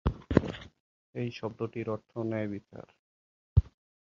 [1.15, 2.87] এই শব্দটির অর্থ ন্যায়বিচার।